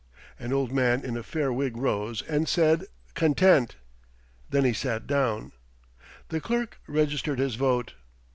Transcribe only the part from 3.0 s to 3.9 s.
"Content."